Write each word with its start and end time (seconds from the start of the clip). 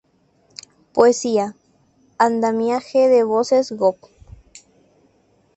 Poesía: 0.93 1.55
Andamiaje 2.17 3.07
de 3.07 3.23
voces, 3.23 3.71
Gob. 3.71 3.97